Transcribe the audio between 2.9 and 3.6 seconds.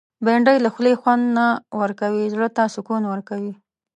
ورکوي